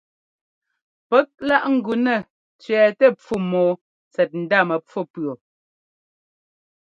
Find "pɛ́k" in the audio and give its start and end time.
1.09-1.27